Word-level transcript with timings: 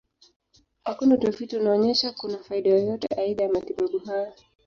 Hakuna 0.83 1.15
utafiti 1.15 1.57
unaonyesha 1.57 2.11
kuna 2.11 2.37
faida 2.37 2.69
yoyote 2.69 3.07
aidha 3.15 3.43
ya 3.43 3.49
matibabu 3.49 3.99
haya. 3.99 4.33